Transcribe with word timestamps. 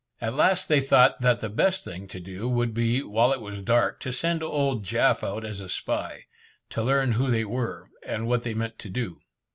At 0.19 0.33
last 0.33 0.67
they 0.67 0.79
thought 0.79 1.21
that 1.21 1.41
the 1.41 1.47
best 1.49 1.83
thing 1.83 2.07
to 2.07 2.19
do 2.19 2.49
would 2.49 2.73
be, 2.73 3.03
while 3.03 3.31
it 3.31 3.39
was 3.39 3.61
dark, 3.61 3.99
to 3.99 4.11
send 4.11 4.41
old 4.41 4.83
Jaf 4.83 5.21
out 5.23 5.45
as 5.45 5.61
a 5.61 5.69
spy, 5.69 6.23
to 6.71 6.81
learn 6.81 7.11
who 7.11 7.29
they 7.29 7.45
were, 7.45 7.87
and 8.03 8.27
what 8.27 8.41
they 8.43 8.55
meant 8.55 8.79
to 8.79 8.89
do. 8.89 9.19